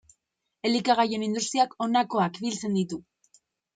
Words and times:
Elikagaien 0.69 1.27
industriak 1.27 1.77
honakoak 1.87 2.43
biltzen 2.47 2.79
ditu. 2.81 3.01